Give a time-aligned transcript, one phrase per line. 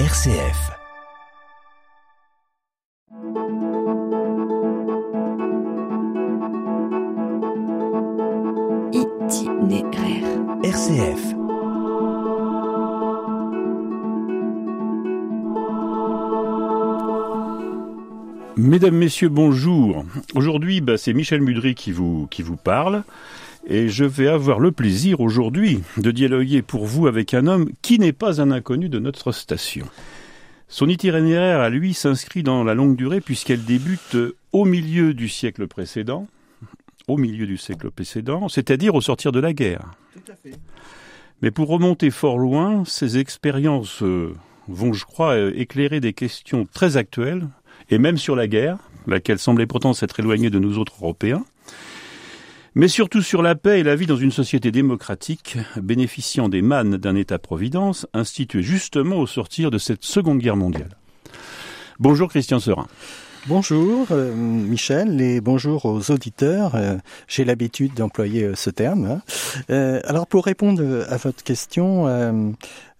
[0.00, 0.72] RCF.
[8.92, 10.26] Itinéraire.
[10.64, 11.34] RCF.
[18.56, 20.04] Mesdames, Messieurs, bonjour.
[20.34, 23.04] Aujourd'hui, bah, c'est Michel Mudry qui vous, qui vous parle.
[23.66, 27.98] Et je vais avoir le plaisir aujourd'hui de dialoguer pour vous avec un homme qui
[27.98, 29.86] n'est pas un inconnu de notre station.
[30.68, 34.16] Son itinéraire à lui s'inscrit dans la longue durée puisqu'elle débute
[34.52, 36.26] au milieu du siècle précédent,
[37.08, 39.92] au milieu du siècle précédent, c'est-à-dire au sortir de la guerre.
[40.12, 40.58] Tout à fait.
[41.42, 44.34] Mais pour remonter fort loin, ces expériences euh,
[44.68, 47.48] vont, je crois, euh, éclairer des questions très actuelles,
[47.90, 51.44] et même sur la guerre, laquelle semblait pourtant s'être éloignée de nous autres Européens,
[52.74, 56.96] mais surtout sur la paix et la vie dans une société démocratique, bénéficiant des mannes
[56.96, 60.96] d'un État-providence, institué justement au sortir de cette Seconde Guerre mondiale.
[62.00, 62.86] Bonjour Christian Serin.
[63.46, 66.74] Bonjour euh, Michel et bonjour aux auditeurs.
[66.74, 66.96] Euh,
[67.28, 69.20] J'ai l'habitude d'employer euh, ce terme.
[69.68, 70.00] hein.
[70.04, 72.06] Alors pour répondre à votre question,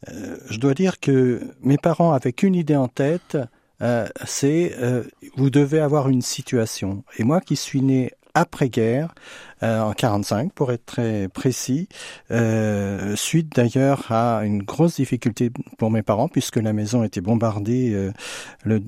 [0.07, 3.39] je dois dire que mes parents avaient qu'une idée en tête,
[4.25, 4.77] c'est
[5.37, 7.05] vous devez avoir une situation.
[7.19, 9.15] Et moi qui suis né après-guerre,
[9.63, 11.89] euh, en 45 pour être très précis,
[12.31, 17.93] euh, suite d'ailleurs à une grosse difficulté pour mes parents puisque la maison était bombardée
[17.95, 18.13] euh,
[18.65, 18.83] le,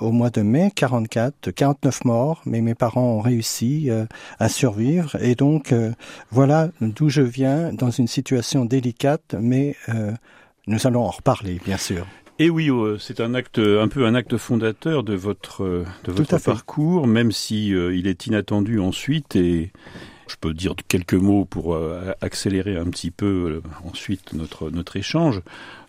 [0.00, 4.06] au mois de mai 44, 49 morts, mais mes parents ont réussi euh,
[4.38, 5.92] à survivre et donc euh,
[6.30, 10.12] voilà d'où je viens dans une situation délicate, mais euh,
[10.66, 12.06] nous allons en reparler bien sûr.
[12.40, 16.12] Et oui, euh, c'est un acte, un peu un acte fondateur de votre euh, de
[16.12, 16.44] votre fait.
[16.44, 19.34] parcours, même si euh, il est inattendu ensuite.
[19.34, 19.72] Et
[20.28, 24.96] je peux dire quelques mots pour euh, accélérer un petit peu euh, ensuite notre notre
[24.96, 25.42] échange.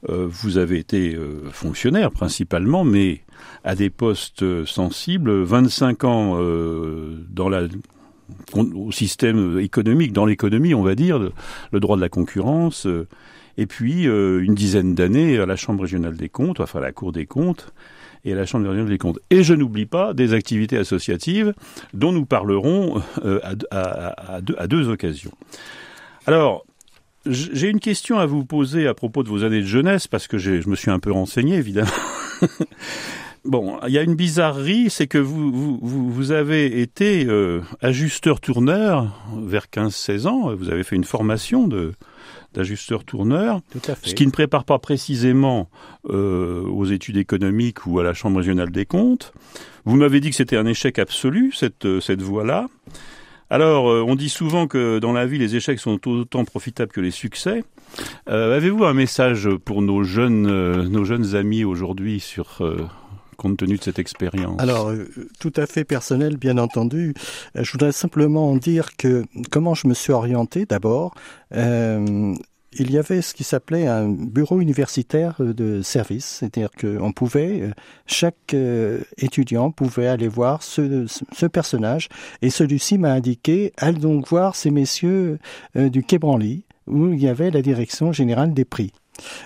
[0.09, 3.21] Euh, vous avez été euh, fonctionnaire principalement, mais
[3.63, 7.67] à des postes euh, sensibles, 25 ans euh, dans la
[8.53, 11.19] au système économique, dans l'économie, on va dire,
[11.71, 13.07] le, droit de la concurrence, euh,
[13.59, 16.93] et puis euh, une dizaine d'années à la Chambre régionale des comptes, enfin à la
[16.93, 17.73] Cour des comptes,
[18.23, 19.19] et à la Chambre régionale des comptes.
[19.31, 21.53] Et je n'oublie pas des activités associatives
[21.93, 25.33] dont nous parlerons euh, à, deux, occasions.
[26.25, 26.65] Alors,
[27.25, 30.37] j'ai une question à vous poser à propos de vos années de jeunesse, parce que
[30.37, 31.91] je me suis un peu renseigné, évidemment.
[33.45, 37.61] Bon, il y a une bizarrerie, c'est que vous, vous, vous, vous avez été euh,
[37.81, 39.07] ajusteur-tourneur
[39.37, 40.55] vers 15-16 ans.
[40.55, 41.93] Vous avez fait une formation de
[42.53, 44.09] d'ajusteur-tourneur, Tout à fait.
[44.09, 45.69] ce qui ne prépare pas précisément
[46.09, 49.33] euh, aux études économiques ou à la Chambre régionale des comptes.
[49.85, 52.65] Vous m'avez dit que c'était un échec absolu, cette, euh, cette voie-là.
[53.51, 57.09] Alors, on dit souvent que dans la vie, les échecs sont autant profitables que les
[57.09, 57.63] succès.
[58.29, 62.85] Euh, Avez-vous un message pour nos jeunes, nos jeunes amis aujourd'hui sur euh,
[63.39, 67.13] compte tenu de cette expérience Alors, euh, tout à fait personnel, bien entendu.
[67.55, 71.15] Euh, Je voudrais simplement dire que comment je me suis orienté d'abord.
[71.55, 72.35] euh,
[72.73, 77.71] il y avait ce qui s'appelait un bureau universitaire de service, c'est-à-dire qu'on pouvait, euh,
[78.05, 78.55] chaque
[79.17, 82.09] étudiant pouvait aller voir ce, ce personnage,
[82.43, 85.39] et celui-ci m'a indiqué, allez donc voir ces messieurs
[85.73, 88.91] du Quai Branly, où il y avait la direction générale des prix.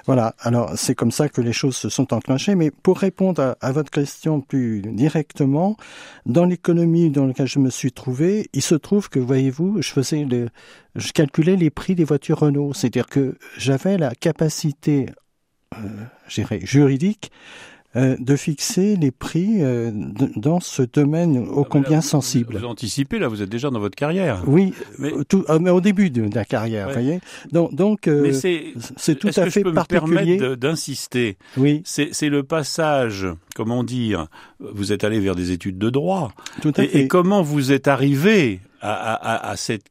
[0.06, 3.72] Voilà, alors c'est comme ça que les choses se sont enclenchées, mais pour répondre à,
[3.72, 5.78] votre question plus directement,
[6.26, 10.26] dans l'économie dans laquelle je me suis trouvé, il se trouve que, voyez-vous, je faisais
[10.96, 15.08] je calculais les prix des voitures Renault, c'est-à-dire que j'avais la capacité,
[15.74, 17.32] euh, juridique,
[17.96, 19.92] euh, de fixer les prix euh,
[20.36, 22.58] dans ce domaine ô Ah, mais combien là, vous- sensible.
[22.58, 24.44] Vous anticipez, là, vous êtes déjà dans votre carrière.
[24.48, 26.94] Oui, Mais- euh, tout, euh, mais au début de, de la carrière, Ouais.
[26.94, 27.20] voyez.
[27.52, 28.74] Donc, donc euh, c'est
[29.16, 30.38] tout est-ce à que fait je peux me particulier.
[30.58, 31.38] d'insister?
[31.58, 34.28] Oui, C'est c'est le passage, comment dire,
[34.60, 36.32] vous êtes allé vers des études de droit.
[36.62, 37.00] tout à Et, fait.
[37.02, 39.86] et comment vous êtes arrivé à, à, à, à cette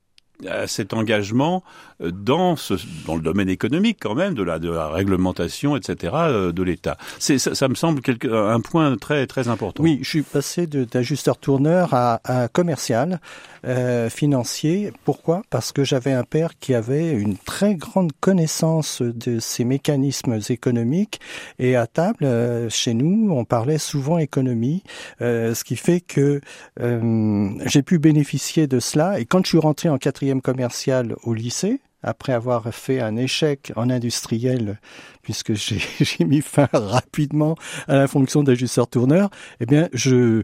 [0.48, 1.62] à cet engagement
[2.10, 2.74] dans ce
[3.06, 6.96] dans le domaine économique quand même de la de la réglementation etc euh, de l'État
[7.18, 11.94] ça, ça me semble quelque, un point très très important Oui, je suis passé d'ajusteur-tourneur
[11.94, 13.20] à, à commercial,
[13.66, 14.92] euh, financier.
[15.04, 15.42] Pourquoi?
[15.50, 21.20] Parce que j'avais un père qui avait une très grande connaissance de ces mécanismes économiques.
[21.58, 24.82] Et à table, euh, chez nous, on parlait souvent économie,
[25.20, 26.40] euh, ce qui fait que
[26.80, 29.20] euh, j'ai pu bénéficier de cela.
[29.20, 33.72] Et quand je suis rentré en quatrième commercial au lycée, après avoir fait un échec
[33.76, 34.78] en industriel,
[35.22, 35.52] puisque
[36.00, 37.56] j'ai mis fin rapidement
[37.88, 40.42] à la fonction d'ajusteur-tourneur, eh bien, je,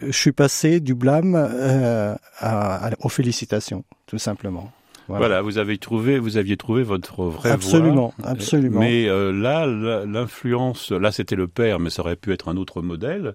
[0.00, 4.72] je suis passé du blâme euh, à- à- aux félicitations, tout simplement.
[5.06, 5.42] Voilà.
[5.42, 8.14] vous avez trouvé, vous aviez trouvé votre vraie absolument.
[8.22, 9.66] Absolument, Mais euh, là,
[10.06, 13.34] l'influence, là, c'était le père, mais ça aurait pu être un autre modèle,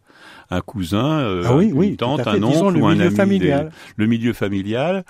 [0.50, 3.16] un cousin, euh, ah oui, une tante, un oncle ou un ami.
[3.16, 3.71] Familial.
[3.98, 5.04] le milieu familial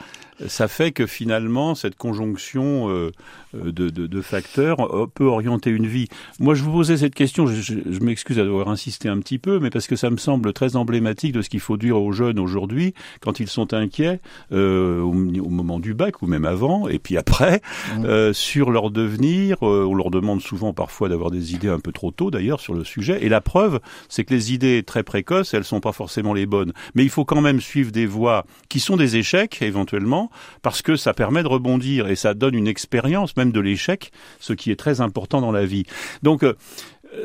[0.48, 3.12] ça fait que finalement cette conjonction euh,
[3.54, 6.08] de, de, de, facteurs euh, peut orienter une vie.
[6.40, 9.60] Moi, je vous posais cette question, je, je, je m'excuse d'avoir insisté un petit peu,
[9.60, 12.40] mais parce que ça me semble très emblématique de ce qu'il faut dire aux jeunes
[12.40, 14.20] aujourd'hui quand ils sont inquiets
[14.52, 17.62] euh, au, au, moment du bac ou même avant, et puis après,
[17.98, 18.06] mmh.
[18.06, 19.58] euh, sur leur devenir.
[19.64, 22.74] Euh, on leur demande souvent parfois d'avoir des idées un peu trop tôt d'ailleurs sur
[22.74, 26.34] le sujet, et la preuve, c'est que les idées très précoces, elles sont pas forcément
[26.34, 26.74] les bonnes.
[26.96, 30.29] Mais il faut quand même suivre des voies qui sont des échecs éventuellement
[30.62, 34.54] parce que ça permet de rebondir et ça donne une expérience même de l'échec, ce
[34.54, 35.86] qui est très important dans la vie.
[36.24, 36.54] Donc euh,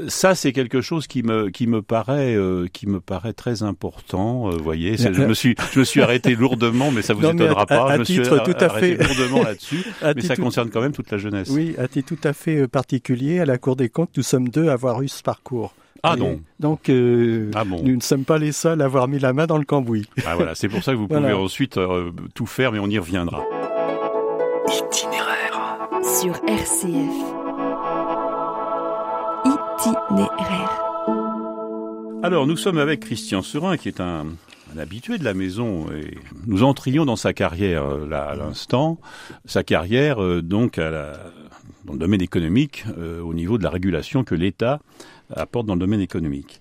[0.08, 4.48] ça c'est quelque chose qui me qui me paraît euh, qui me paraît très important.
[4.48, 7.66] Vous euh, voyez, je me suis je me suis arrêté lourdement, mais ça vous étonnera
[7.66, 7.90] pas.
[7.90, 10.92] À, je me titre suis tout à fait lourdement là-dessus, mais ça concerne quand même
[10.92, 11.48] toute la jeunesse.
[11.50, 14.68] Oui, à titre tout à fait particulier, à la Cour des comptes, nous sommes deux
[14.68, 15.74] à avoir eu ce parcours.
[16.06, 16.38] Ah non.
[16.60, 17.82] Donc, euh, ah bon.
[17.82, 20.06] nous ne sommes pas les seuls à avoir mis la main dans le cambouis.
[20.26, 22.98] Ah voilà, c'est pour ça que vous pouvez ensuite euh, tout faire, mais on y
[22.98, 23.42] reviendra.
[24.68, 25.78] Itinéraire.
[26.02, 27.34] Sur RCF.
[29.46, 30.80] Itinéraire.
[32.22, 34.26] Alors, nous sommes avec Christian Serin, qui est un,
[34.74, 38.98] un habitué de la maison, et nous entrions dans sa carrière euh, là à l'instant,
[39.44, 41.12] sa carrière euh, donc à la,
[41.84, 44.80] dans le domaine économique, euh, au niveau de la régulation que l'État
[45.34, 46.60] apporte dans le domaine économique.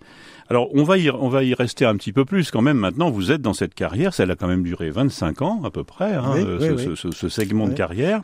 [0.49, 2.77] Alors, on va, y, on va y rester un petit peu plus quand même.
[2.77, 5.83] Maintenant, vous êtes dans cette carrière, ça a quand même duré 25 ans à peu
[5.83, 7.71] près, hein, oui, ce, oui, ce, ce, segment oui.
[7.71, 8.21] de carrière.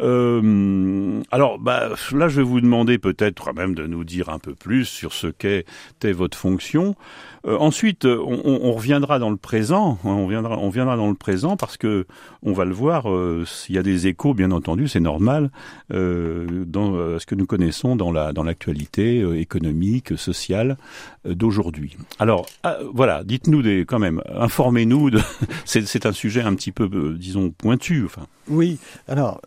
[0.00, 4.38] Euh, alors, bah, là, je vais vous demander peut-être quand même de nous dire un
[4.38, 6.94] peu plus sur ce qu'était votre fonction.
[7.46, 9.98] Euh, ensuite, on, on, reviendra dans le présent.
[10.04, 12.06] Hein, on viendra, on viendra dans le présent parce que
[12.42, 13.10] on va le voir.
[13.10, 15.50] Euh, s'il y a des échos, bien entendu, c'est normal
[15.92, 20.76] euh, dans euh, ce que nous connaissons dans la dans l'actualité euh, économique, sociale
[21.24, 21.96] d'aujourd'hui.
[22.18, 25.10] Alors ah, voilà, dites-nous des quand même, informez-nous.
[25.10, 25.20] De...
[25.64, 28.04] c'est un sujet un petit peu, disons, pointu.
[28.04, 28.26] Enfin.
[28.48, 28.78] Oui.
[29.08, 29.40] Alors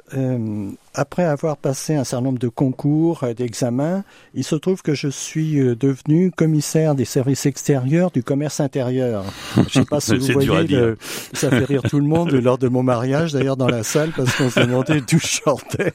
[0.93, 4.03] après avoir passé un certain nombre de concours, d'examens,
[4.33, 9.25] il se trouve que je suis devenu commissaire des services extérieurs du commerce intérieur.
[9.55, 10.97] Je ne sais pas si vous voyez, le,
[11.33, 14.33] ça fait rire tout le monde lors de mon mariage, d'ailleurs dans la salle, parce
[14.35, 15.93] qu'on se demandait d'où je sortais.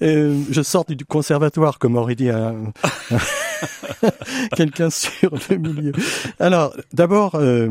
[0.00, 2.54] Et je sors du conservatoire, comme aurait dit un,
[4.56, 5.92] quelqu'un sur le milieu.
[6.38, 7.68] Alors, d'abord, euh,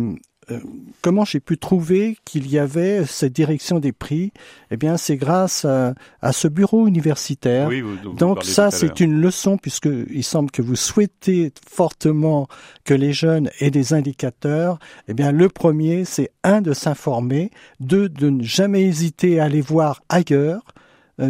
[1.02, 4.32] comment j'ai pu trouver qu'il y avait cette direction des prix?
[4.72, 7.68] Eh bien, c'est grâce à, à, ce bureau universitaire.
[7.68, 12.48] Oui, vous, vous Donc ça, c'est une leçon puisque il semble que vous souhaitez fortement
[12.84, 14.80] que les jeunes aient des indicateurs.
[15.08, 19.62] Eh bien, le premier, c'est un de s'informer, deux de ne jamais hésiter à aller
[19.62, 20.64] voir ailleurs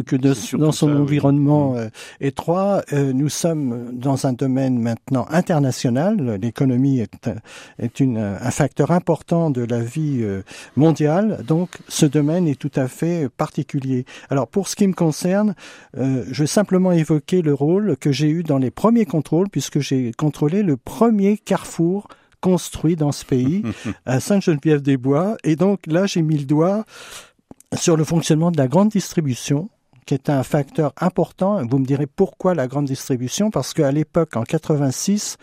[0.05, 1.79] que de, dans son ça, environnement oui.
[1.79, 1.89] euh,
[2.21, 2.83] étroit.
[2.93, 6.37] Euh, nous sommes dans un domaine maintenant international.
[6.41, 7.29] L'économie est,
[7.79, 10.43] est une, un facteur important de la vie euh,
[10.75, 14.05] mondiale, donc ce domaine est tout à fait particulier.
[14.29, 15.55] Alors pour ce qui me concerne,
[15.97, 19.79] euh, je vais simplement évoquer le rôle que j'ai eu dans les premiers contrôles, puisque
[19.79, 22.07] j'ai contrôlé le premier carrefour
[22.41, 23.63] construit dans ce pays,
[24.05, 25.37] à Sainte-Geneviève-des-Bois.
[25.43, 26.85] Et donc là, j'ai mis le doigt
[27.75, 29.69] sur le fonctionnement de la grande distribution
[30.09, 31.63] qui est un facteur important.
[31.67, 35.37] Vous me direz pourquoi la grande distribution Parce qu'à l'époque, en 86,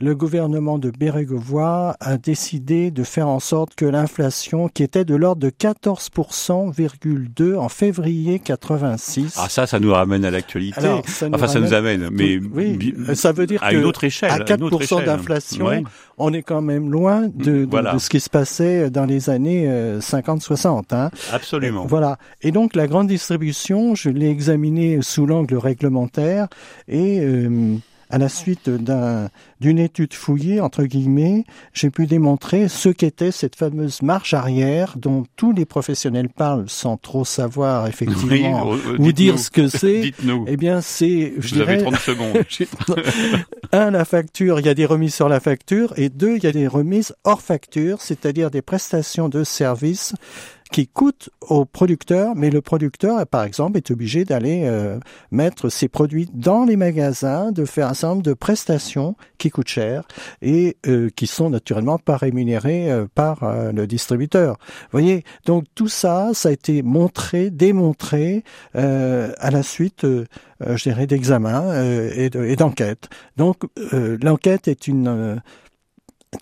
[0.00, 5.14] le gouvernement de Bérégovoy a décidé de faire en sorte que l'inflation, qui était de
[5.14, 9.34] l'ordre de 14,2 en février 86.
[9.36, 10.88] Ah ça, ça nous ramène à l'actualité.
[10.88, 14.30] Enfin, ramène, ça nous amène, mais oui, ça veut dire à que une autre échelle,
[14.30, 15.82] à 4% d'inflation, ouais.
[16.16, 17.92] on est quand même loin de, de, voilà.
[17.92, 20.84] de, ce qui se passait dans les années 50-60.
[20.92, 21.10] Hein.
[21.30, 21.84] Absolument.
[21.84, 22.16] Et, voilà.
[22.40, 26.48] Et donc la grande distribution, je l'ai examinée sous l'angle réglementaire
[26.88, 27.76] et euh,
[28.10, 28.68] à la suite
[29.60, 35.24] d'une étude fouillée, entre guillemets, j'ai pu démontrer ce qu'était cette fameuse marche arrière dont
[35.36, 40.00] tous les professionnels parlent sans trop savoir effectivement oui, ou dire ce que c'est.
[40.02, 40.44] Dites-nous.
[40.48, 42.44] Eh bien, c'est, je Vous dirais, avez 30 secondes.
[43.72, 46.46] un, la facture, il y a des remises sur la facture, et deux, il y
[46.46, 50.14] a des remises hors facture, c'est-à-dire des prestations de services
[50.70, 54.98] qui coûte au producteur, mais le producteur, par exemple, est obligé d'aller euh,
[55.30, 59.68] mettre ses produits dans les magasins, de faire un certain nombre de prestations qui coûtent
[59.68, 60.04] cher
[60.42, 63.40] et euh, qui sont naturellement pas rémunérées euh, par
[63.72, 64.58] le distributeur.
[64.60, 71.06] Vous voyez, donc tout ça, ça a été montré, démontré à la suite, je dirais,
[71.06, 73.08] d'examens et d'enquêtes.
[73.36, 73.62] donc
[73.92, 75.40] l'enquête est une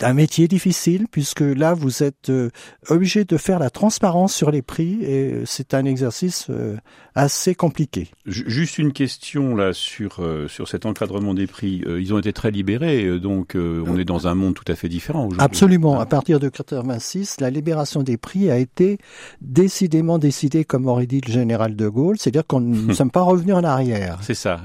[0.02, 2.50] un métier difficile puisque là vous êtes euh,
[2.88, 6.76] obligé de faire la transparence sur les prix et c'est un exercice euh,
[7.14, 8.08] assez compliqué.
[8.26, 11.82] Juste une question là sur euh, sur cet encadrement des prix.
[11.86, 15.20] ils ont été très libérés, donc on est dans un monde tout à fait différent
[15.20, 15.40] aujourd'hui.
[15.40, 15.98] Absolument.
[15.98, 18.98] À partir de 86, la libération des prix a été
[19.40, 23.54] décidément décidée comme aurait dit le général de Gaulle, c'est-à-dire qu'on ne sommes pas revenus
[23.54, 24.18] en arrière.
[24.20, 24.60] C'est ça.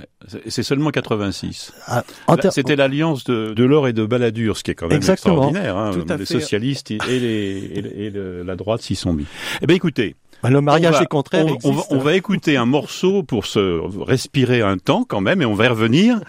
[0.48, 1.74] C'est seulement 86.
[1.88, 2.04] Ah,
[2.52, 5.78] C'était l'alliance de, de l'or et de Balladur, ce qui est quand même extraordinaire.
[5.78, 5.92] Hein.
[6.18, 8.12] Les socialistes et, les, et,
[8.44, 9.26] la droite s'y sont mis.
[9.62, 10.16] Eh bien, écoutez.
[10.44, 11.46] Bah, le mariage est contraire.
[11.64, 15.66] On, va, écouter un morceau pour se respirer un temps quand même, et on va
[15.66, 16.20] y revenir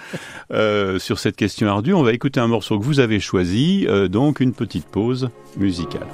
[0.53, 1.95] euh, sur cette question ardue.
[1.95, 6.07] On va écouter un morceau que vous avez choisi, euh, donc une petite pause musicale.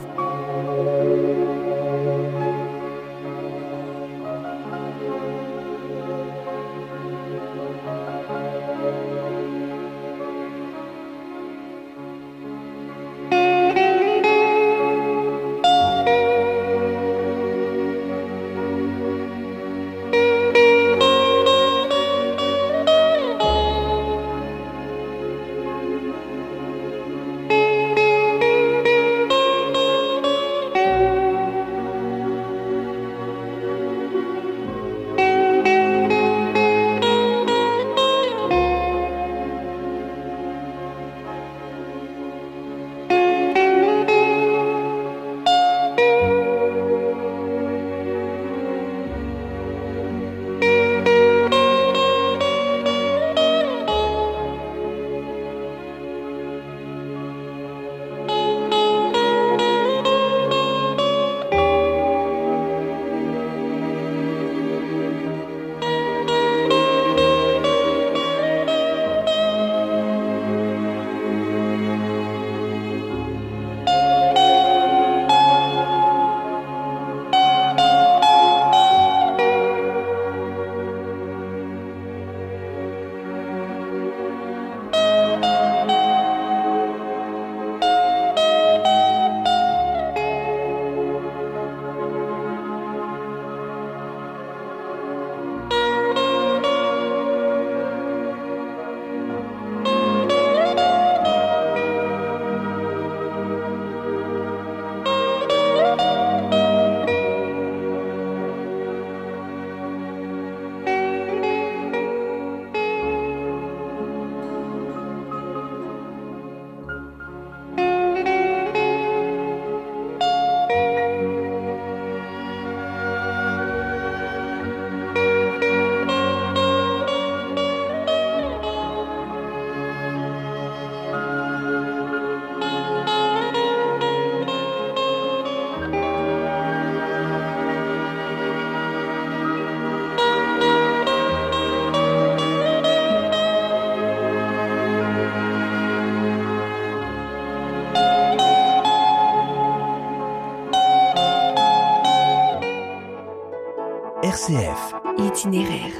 [154.50, 155.92] Itinéraire.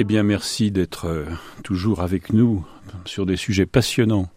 [0.00, 1.24] Eh bien, merci d'être euh,
[1.62, 2.64] toujours avec nous
[3.04, 4.28] sur des sujets passionnants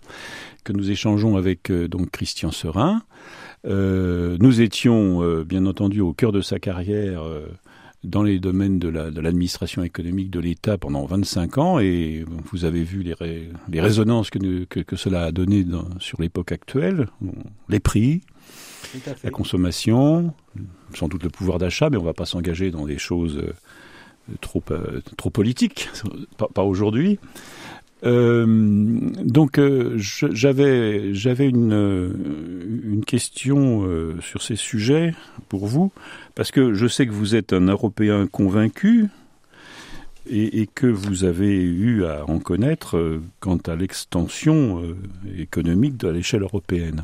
[0.64, 3.02] que nous échangeons avec euh, donc Christian Serin.
[3.66, 7.24] Euh, nous étions bien entendu au cœur de sa carrière
[8.04, 8.90] dans les domaines de
[9.20, 13.16] l'administration économique de l'État pendant 25 ans et vous avez vu les,
[13.70, 17.08] les résonances que, que, cela a donné dans, sur l'époque actuelle,
[17.70, 18.22] les prix,
[19.24, 20.34] la consommation,
[20.96, 23.54] sans doute le pouvoir d'achat, mais on ne va pas s'engager dans des choses euh,
[24.42, 25.90] trop, euh, trop politiques,
[26.38, 27.20] pas, pas aujourd'hui.
[28.04, 28.46] Euh,
[29.24, 32.12] donc euh, j'avais j'avais une euh,
[32.84, 33.88] une question
[34.22, 35.14] sur ces sujets
[35.50, 35.92] pour vous
[36.36, 39.08] parce que je sais que vous êtes un Européen convaincu
[40.30, 44.84] et, que vous avez eu à en connaître quant à l'extension
[45.38, 47.02] économique de l'échelle européenne.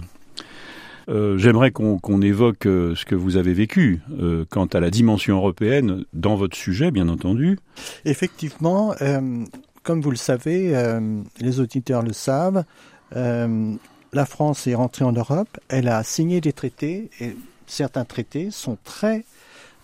[1.08, 4.02] J'aimerais qu'on évoque ce que vous avez vécu
[4.50, 7.58] quant à la dimension européenne dans votre sujet, bien entendu.
[8.06, 8.94] Effectivement,
[9.88, 11.00] comme vous le savez, euh,
[11.40, 12.66] les auditeurs le savent,
[13.16, 13.74] euh,
[14.12, 18.78] la France est rentrée en Europe, elle a signé des traités et certains traités sont
[18.84, 19.24] très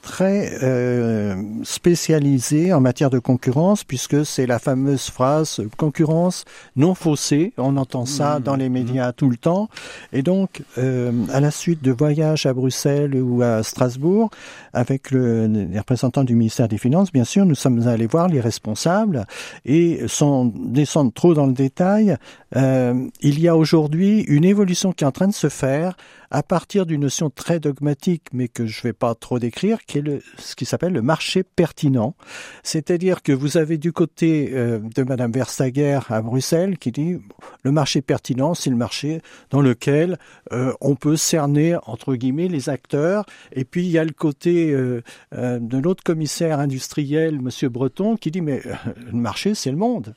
[0.04, 6.46] très euh, spécialisé en matière de concurrence, puisque c'est la fameuse phrase concurrence
[6.76, 7.54] non faussée.
[7.58, 9.70] On entend ça Mmh, dans les médias tout le temps.
[10.12, 14.30] Et donc, euh, à la suite de voyages à Bruxelles ou à Strasbourg,
[14.74, 18.40] avec le, les représentants du ministère des Finances, bien sûr, nous sommes allés voir les
[18.40, 19.26] responsables
[19.66, 22.18] et sans descendre trop dans le détail,
[22.56, 25.96] euh, il y a aujourd'hui une évolution qui est en train de se faire
[26.34, 30.00] à partir d'une notion très dogmatique, mais que je ne vais pas trop décrire, qui
[30.00, 32.16] est ce qui s'appelle le marché pertinent.
[32.64, 37.20] C'est-à-dire que vous avez du côté euh, de Madame Verstager à Bruxelles qui dit
[37.62, 39.22] le marché pertinent, c'est le marché
[39.52, 40.18] dans lequel
[40.52, 43.28] euh, on peut cerner entre guillemets les acteurs.
[43.52, 48.32] Et puis il y a le côté euh, de l'autre commissaire industriel, Monsieur Breton, qui
[48.32, 48.64] dit mais
[48.96, 50.16] le marché, c'est le monde.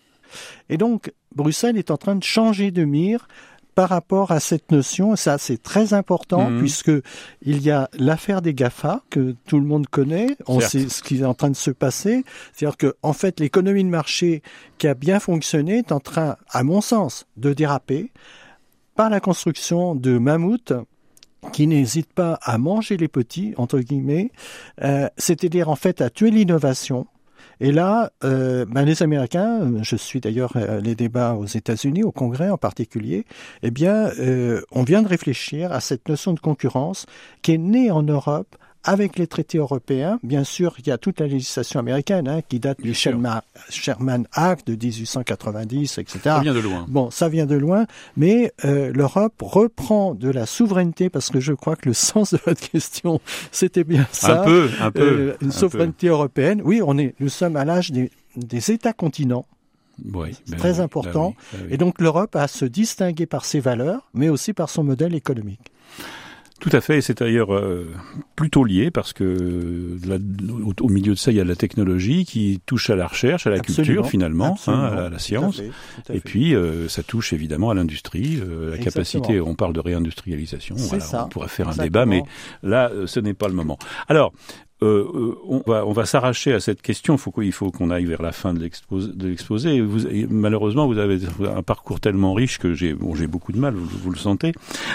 [0.71, 3.29] Et donc Bruxelles est en train de changer de mire
[3.77, 6.59] par rapport à cette notion, ça c'est très important Mhm.
[6.59, 6.91] puisque
[7.43, 10.73] il y a l'affaire des Gafa que tout le monde connaît, on Certes.
[10.73, 13.89] sait ce qui est en train de se passer, c'est-à-dire que en fait l'économie de
[13.91, 14.43] marché
[14.79, 18.11] qui a bien fonctionné est en train, à mon sens, de déraper
[18.97, 20.73] par la construction de mammouths
[21.53, 24.33] qui n'hésitent pas à manger les petits entre guillemets,
[24.83, 27.07] euh, c'est-à-dire en fait à tuer l'innovation.
[27.61, 32.51] Et là, euh, ben, les Américains, je suis d'ailleurs les débats aux États-Unis, au Congrès
[32.51, 33.25] en particulier,
[33.63, 37.07] eh bien, euh, on vient de réfléchir à cette notion de concurrence
[37.43, 40.19] qui est née en Europe avec les traités européens.
[40.23, 42.95] Bien sûr, il y a toute la législation américaine hein, qui date Bien du.
[42.95, 46.19] Sherman, Sherman Act de 1890, etc.
[46.23, 46.87] Ça vient de loin.
[46.89, 51.53] Bon, ça vient de loin, mais euh, l'Europe reprend de la souveraineté parce que je
[51.53, 54.43] crois que le sens de votre question, c'était bien ça.
[54.43, 55.03] un peu, un peu.
[55.03, 56.63] Euh, une un souveraineté européenne.
[56.65, 59.47] Oui, on est, nous sommes à l'âge des, des États-continents.
[59.99, 61.31] c'est ben très oui, important.
[61.31, 61.75] ben oui, ben oui.
[61.75, 65.15] Et donc l'Europe a à se distinguer par ses valeurs, mais aussi par son modèle
[65.15, 65.73] économique.
[66.59, 67.87] Tout à fait, et c'est d'ailleurs euh,
[68.35, 70.17] plutôt lié parce que là,
[70.65, 73.47] au, au milieu de ça, il y a la technologie qui touche à la recherche,
[73.47, 75.57] à la Absolument, culture finalement, hein, à la science.
[75.57, 75.71] Tout à fait,
[76.07, 78.85] tout à Et puis, euh, ça touche évidemment à l'industrie, euh, la Exactement.
[78.85, 79.41] capacité.
[79.41, 80.77] On parle de réindustrialisation.
[80.79, 82.07] Voilà, on pourrait faire un exactement.
[82.07, 82.23] débat, mais
[82.63, 83.79] là, euh, ce n'est pas le moment.
[84.09, 84.33] Alors,
[84.83, 87.17] euh, euh, on va, on va s'arracher à cette question.
[87.17, 89.83] Faut qu'il faut qu'on aille vers la fin de l'exposé.
[90.29, 91.19] Malheureusement, vous avez
[91.55, 93.75] un parcours tellement riche que j'ai, bon, beaucoup de mal.
[93.75, 94.53] Vous, vous le sentez,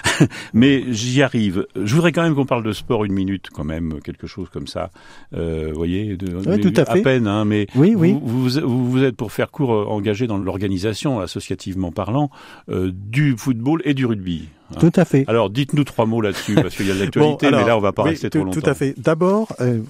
[0.53, 1.65] mais j'y arrive.
[1.75, 4.67] Je voudrais quand même qu'on parle de sport une minute, quand même, quelque chose comme
[4.67, 4.91] ça.
[5.33, 7.01] Euh, vous voyez, de, Oui, tout à fait.
[7.01, 8.15] peine, hein, mais Oui, oui.
[8.21, 12.29] vous, vous, êtes pour faire court euh, engagé dans l'organisation, associativement parlant,
[12.69, 14.47] euh, du football et du rugby.
[14.75, 14.79] Hein.
[14.79, 15.25] Tout à fait.
[15.27, 17.81] Alors, dites-nous trois mots là-dessus, parce qu'il y a de l'actualité, Bon, mais là, on
[17.81, 18.61] va pas rester tout, trop longtemps.
[18.61, 18.93] Tout à fait.
[18.97, 19.81] D'abord, euh,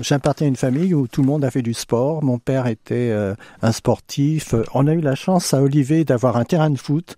[0.00, 2.22] j'appartiens à une famille où tout le monde a fait du sport.
[2.22, 4.54] Mon père était euh, un sportif.
[4.74, 7.16] On a eu la chance à Olivet d'avoir un terrain de foot.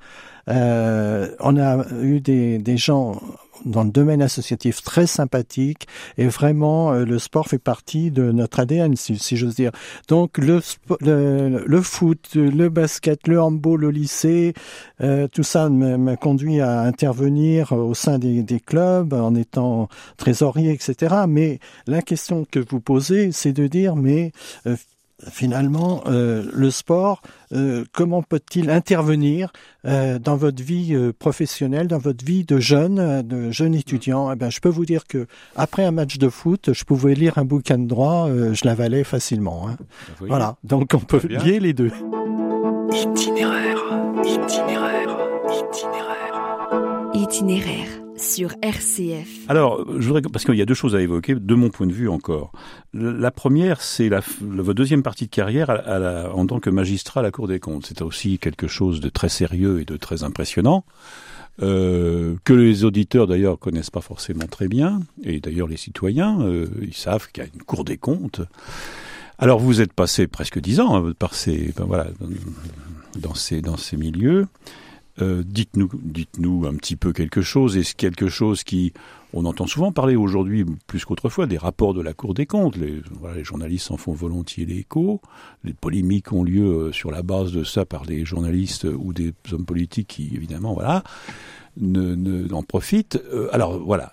[0.49, 3.21] Euh, on a eu des, des gens
[3.65, 5.87] dans le domaine associatif très sympathiques
[6.19, 9.73] et vraiment euh, le sport fait partie de notre ADN si, si j'ose dire.
[10.09, 10.61] Donc le,
[11.01, 14.55] le, le foot, le basket, le handball au lycée,
[15.01, 20.73] euh, tout ça m'a conduit à intervenir au sein des, des clubs en étant trésorier,
[20.73, 21.15] etc.
[21.29, 24.33] Mais la question que vous posez, c'est de dire, mais
[24.67, 24.77] euh,
[25.31, 29.51] finalement, euh, le sport, euh, comment peut-il intervenir
[29.87, 34.31] euh, dans votre vie euh, professionnelle, dans votre vie de jeune, de jeune étudiant?
[34.33, 35.27] Eh ben, je peux vous dire que
[35.57, 39.05] après un match de foot, je pouvais lire un bouquin de droit, euh, je l'avalais
[39.05, 39.69] facilement.
[39.69, 39.77] hein.
[40.19, 41.91] Voyez Voilà, donc on peut lier les deux.
[42.93, 43.79] Itinéraire,
[44.25, 45.17] itinéraire,
[45.49, 47.11] itinéraire.
[47.15, 49.29] Itinéraire sur RCF.
[49.49, 51.93] Alors, je voudrais, parce qu'il y a deux choses à évoquer, de mon point de
[51.93, 52.53] vue encore.
[52.95, 55.71] La première, c'est la, votre deuxième partie de carrière
[56.35, 57.87] en tant que magistrat à la Cour des comptes.
[57.87, 60.85] C'est aussi quelque chose de très sérieux et de très impressionnant.
[61.63, 66.67] euh, que les auditeurs d'ailleurs connaissent pas forcément très bien, et d'ailleurs les citoyens, euh,
[66.83, 68.43] ils savent qu'il y a une Cour des comptes.
[69.39, 72.07] Alors vous êtes passé presque dix ans hein, ben voilà,
[73.17, 74.47] dans ces milieux.
[75.23, 77.77] Euh, dites-nous, un petit peu quelque chose.
[77.77, 78.93] Est-ce quelque chose qui,
[79.33, 82.77] on entend souvent parler aujourd'hui plus qu'autrefois des rapports de la Cour des comptes.
[82.77, 83.03] Les,
[83.43, 85.21] journalistes en font volontiers l'écho.
[85.65, 89.33] Les polémiques ont lieu euh, sur la base de ça par des journalistes ou des
[89.53, 91.03] hommes politiques qui, évidemment, voilà,
[91.79, 93.21] ne, en profitent.
[93.33, 94.13] Euh, alors voilà,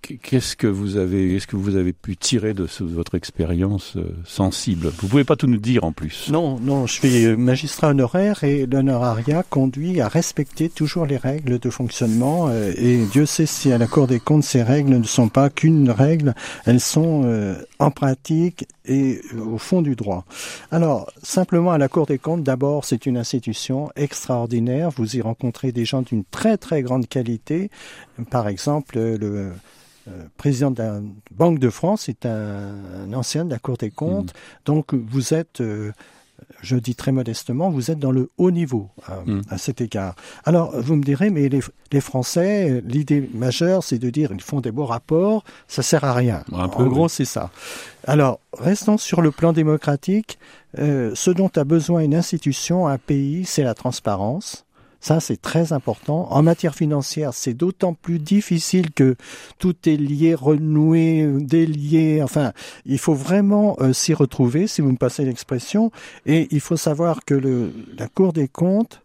[0.00, 3.94] qu'est-ce que vous avez, est-ce que vous avez pu tirer de, ce- de votre expérience
[3.96, 4.88] euh, sensible?
[5.00, 6.28] Vous pouvez pas tout nous dire en plus.
[6.30, 11.58] Non, non, je suis euh, magistrat honoraire et l'honorariat conduit à respecter toujours les règles
[11.58, 12.48] de fonctionnement.
[12.48, 15.50] euh, Et Dieu sait si à la Cour des comptes, ces règles ne sont pas
[15.50, 16.34] qu'une règle,
[16.64, 17.24] elles sont
[17.78, 20.24] en pratique et au fond du droit.
[20.70, 24.90] Alors, simplement à la Cour des comptes, d'abord, c'est une institution extraordinaire.
[24.90, 27.70] Vous y rencontrez des gens d'une très très grande qualité.
[28.30, 29.50] Par exemple, le
[30.36, 31.00] président de la
[31.32, 34.32] Banque de France, est un, ancien de la Cour des comptes.
[34.32, 34.64] Mmh.
[34.66, 35.62] Donc vous êtes
[36.60, 38.88] je dis très modestement, vous êtes dans le haut niveau
[39.48, 40.14] à, cet égard.
[40.44, 44.70] Alors, vous me direz, mais les, Français, l'idée majeure, c'est de dire, ils font des
[44.70, 46.44] beaux rapports, ça sert à rien.
[46.52, 47.50] en gros, c'est ça.
[48.06, 50.38] Alors, restons sur le plan démocratique.
[50.78, 54.64] Euh, ce dont a besoin une institution, un pays, c'est la transparence.
[55.00, 56.26] Ça, c'est très important.
[56.30, 59.16] En matière financière, c'est d'autant plus difficile que
[59.58, 62.22] tout est lié, renoué, délié.
[62.22, 62.52] Enfin,
[62.84, 65.92] il faut vraiment euh, s'y retrouver, si vous me passez l'expression.
[66.26, 69.02] Et il faut savoir que le, la Cour des comptes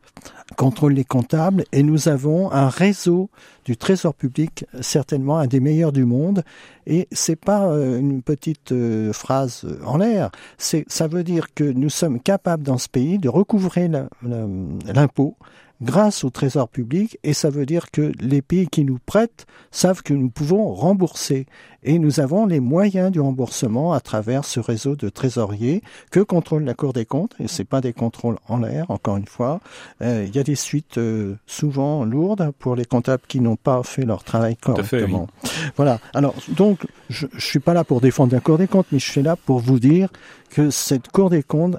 [0.58, 3.30] contrôle les comptables et nous avons un réseau
[3.66, 6.44] du trésor public certainement un des meilleurs du monde.
[6.86, 10.32] Et c'est pas euh, une petite euh, phrase en l'air.
[10.58, 13.90] C'est ça veut dire que nous sommes capables dans ce pays de recouvrer
[14.24, 15.38] l'impôt
[15.82, 17.18] grâce au trésor public.
[17.24, 21.46] Et ça veut dire que les pays qui nous prêtent savent que nous pouvons rembourser
[21.84, 26.64] et nous avons les moyens du remboursement à travers ce réseau de trésoriers que contrôle
[26.64, 27.36] la Cour des comptes.
[27.40, 29.60] Et c'est pas des contrôles en l'air encore une fois.
[30.02, 33.82] Euh, il y a des suites euh, souvent lourdes pour les comptables qui n'ont pas
[33.84, 35.28] fait leur travail correctement.
[35.76, 36.00] Voilà.
[36.14, 39.10] Alors donc je, je suis pas là pour défendre la Cour des comptes mais je
[39.10, 40.10] suis là pour vous dire
[40.50, 41.78] que cette Cour des comptes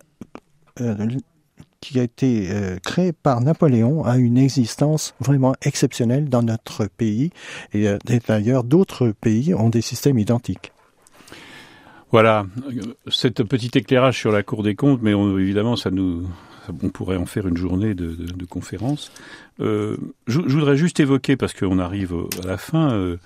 [0.81, 0.95] euh,
[1.85, 7.31] qui a été euh, créé par Napoléon a une existence vraiment exceptionnelle dans notre pays.
[7.73, 10.73] Et euh, d'ailleurs, d'autres pays ont des systèmes identiques.
[12.11, 12.47] Voilà,
[13.09, 16.29] cet petit éclairage sur la Cour des comptes, mais évidemment, ça nous,
[16.83, 19.11] on pourrait en faire une journée de, de, conférence.
[19.59, 19.97] Euh,
[20.29, 23.17] je, voudrais juste évoquer, parce qu'on arrive à la fin,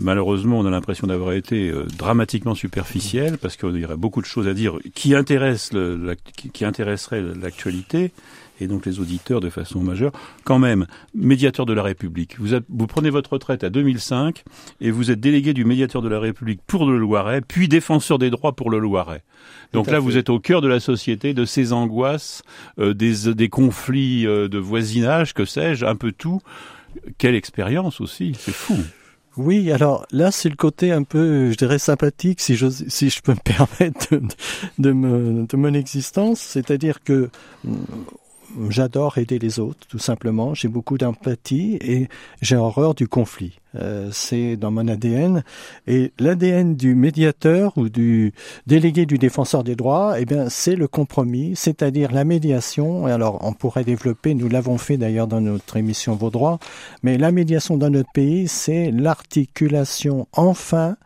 [0.00, 4.26] malheureusement, on a l'impression d'avoir été euh, dramatiquement superficiel parce qu'il y aurait beaucoup de
[4.26, 6.16] choses à dire qui intéressent le,
[6.52, 8.12] qui intéresseraient l'actualité
[8.60, 10.12] et donc les auditeurs de façon majeure.
[10.44, 12.36] Quand même, médiateur de la République.
[12.38, 14.44] Vous, prenez votre retraite à 2005
[14.80, 18.30] et vous êtes délégué du médiateur de la République pour le Loiret, puis défenseur des
[18.30, 19.22] droits pour le Loiret.
[19.72, 22.42] Donc là, vous êtes au cœur de la société, de ces angoisses,
[22.78, 26.40] euh, des, des conflits euh, de voisinage, que sais-je, un peu tout.
[27.18, 28.78] Quelle expérience aussi, c'est fou.
[29.38, 33.22] Oui, alors là, c'est le côté un peu, je dirais, sympathique, si je, si je
[33.22, 34.22] peux me permettre de,
[34.78, 36.40] de, me, de mon existence.
[36.40, 37.30] C'est-à-dire que
[38.68, 40.54] j'adore aider les autres, tout simplement.
[40.54, 42.08] J'ai beaucoup d'empathie et
[42.40, 43.58] j'ai horreur du conflit.
[43.74, 45.44] Euh, c'est dans mon ADN.
[45.86, 48.32] Et l'ADN du médiateur ou du
[48.66, 53.06] délégué du défenseur des droits, eh bien, c'est le compromis, c'est-à-dire la médiation.
[53.06, 56.58] Alors, on pourrait développer, nous l'avons fait d'ailleurs dans notre émission Vos droits,
[57.02, 60.96] mais la médiation dans notre pays, c'est l'articulation enfin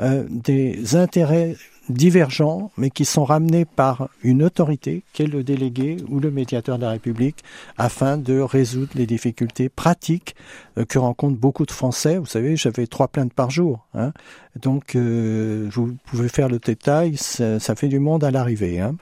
[0.00, 1.56] euh, des intérêts
[1.88, 6.76] divergents, mais qui sont ramenés par une autorité, qui est le délégué ou le médiateur
[6.76, 7.42] de la République,
[7.76, 10.34] afin de résoudre les difficultés pratiques
[10.78, 12.18] euh, que rencontrent beaucoup de Français.
[12.18, 13.86] Vous savez, j'avais trois plaintes par jour.
[13.94, 14.12] Hein.
[14.60, 18.80] Donc, euh, vous pouvez faire le détail, ça, ça fait du monde à l'arrivée.
[18.80, 18.96] Hein.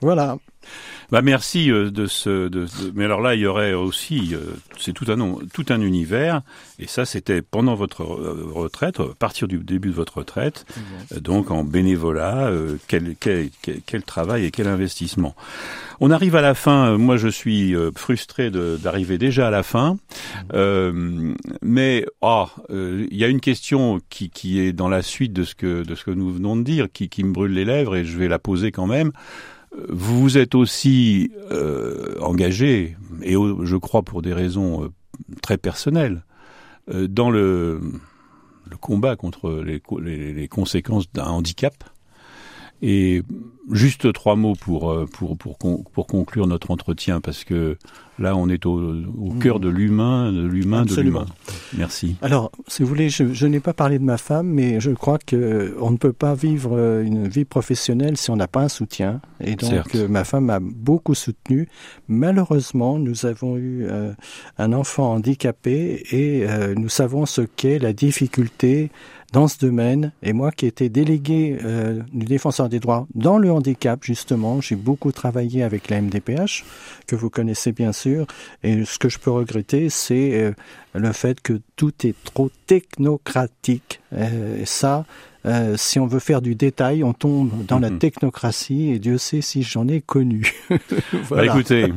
[0.00, 0.38] Voilà.
[1.10, 2.48] Bah merci euh, de ce.
[2.48, 4.40] De, mais alors là, il y aurait aussi, euh,
[4.78, 5.16] c'est tout un
[5.54, 6.42] tout un univers,
[6.78, 10.66] et ça, c'était pendant votre euh, retraite, à partir du début de votre retraite,
[11.18, 12.50] donc en bénévolat,
[12.88, 13.48] quel, quel,
[13.86, 15.34] quel, travail et quel investissement.
[16.00, 16.96] On arrive à la fin.
[16.98, 19.96] Moi, je suis frustré d'arriver déjà à la fin,
[20.52, 21.34] mmh.
[21.62, 25.54] mais ah, il y a une question qui, qui est dans la suite de ce
[25.54, 28.04] que de ce que nous venons de dire, qui, qui me brûle les lèvres, et
[28.04, 29.12] je vais la poser quand même
[29.88, 34.88] vous vous êtes aussi euh, engagé, et je crois pour des raisons euh,
[35.42, 36.24] très personnelles,
[36.90, 37.80] euh, dans le,
[38.80, 41.74] combat contre les conséquences d'un handicap.
[42.80, 43.22] Et
[43.72, 47.76] juste trois mots pour, euh, pour, pour, pour conclure notre entretien, parce que
[48.18, 51.26] là, on est au, au cœur de l'humain, de l'humain, de l'humain.
[51.76, 52.16] Merci.
[52.22, 55.18] Alors, si vous voulez, je, je n'ai pas parlé de ma femme, mais je crois
[55.18, 58.68] que on ne peut pas vivre euh, une vie professionnelle si on n'a pas un
[58.68, 59.20] soutien.
[59.40, 61.68] Et donc, euh, ma femme m'a beaucoup soutenu.
[62.06, 63.86] Malheureusement, nous avons eu
[64.56, 68.90] un enfant handicapé et nous savons ce qu'est la difficulté
[69.32, 70.12] dans ce domaine.
[70.22, 74.76] Et moi qui étais délégué euh, du défenseur des droits dans le handicap, justement, j'ai
[74.76, 76.64] beaucoup travaillé avec la MDPH,
[77.06, 78.26] que vous connaissez bien sûr.
[78.62, 80.52] Et ce que je peux regretter, c'est euh,
[80.94, 84.00] le fait que tout est trop technocratique.
[84.12, 85.04] Euh, et ça,
[85.48, 87.98] euh, si on veut faire du détail, on tombe dans la mhm.
[87.98, 90.52] technocratie et Dieu sait si j'en ai connu.
[91.24, 91.46] voilà.
[91.46, 91.92] bah écoutez,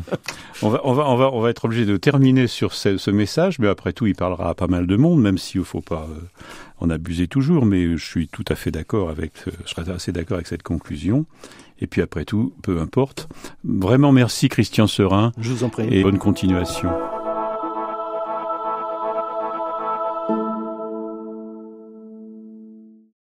[0.61, 3.11] on va, on va, on va, on va être obligé de terminer sur ce, ce,
[3.11, 5.81] message, mais après tout, il parlera à pas mal de monde, même s'il ne faut
[5.81, 6.21] pas euh,
[6.79, 7.65] en abuser toujours.
[7.65, 10.63] Mais je suis tout à fait d'accord avec, euh, je serais assez d'accord avec cette
[10.63, 11.25] conclusion.
[11.79, 13.27] Et puis après tout, peu importe.
[13.63, 15.33] Vraiment merci Christian Serin.
[15.39, 15.87] Je vous en prie.
[15.91, 16.89] Et bonne continuation.